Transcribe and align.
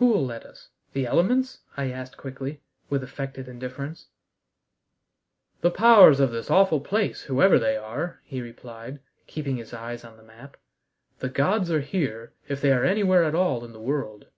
"Who'll 0.00 0.24
let 0.24 0.46
us? 0.46 0.70
The 0.94 1.04
elements?" 1.04 1.58
I 1.76 1.90
asked 1.90 2.16
quickly, 2.16 2.62
with 2.88 3.02
affected 3.02 3.48
indifference. 3.48 4.06
"The 5.60 5.70
powers 5.70 6.20
of 6.20 6.30
this 6.32 6.50
awful 6.50 6.80
place, 6.80 7.24
whoever 7.24 7.58
they 7.58 7.76
are," 7.76 8.22
he 8.24 8.40
replied, 8.40 9.00
keeping 9.26 9.58
his 9.58 9.74
eyes 9.74 10.04
on 10.04 10.16
the 10.16 10.22
map. 10.22 10.56
"The 11.18 11.28
gods 11.28 11.70
are 11.70 11.82
here, 11.82 12.32
if 12.48 12.62
they 12.62 12.72
are 12.72 12.84
anywhere 12.86 13.24
at 13.24 13.34
all 13.34 13.62
in 13.62 13.74
the 13.74 13.78
world." 13.82 14.28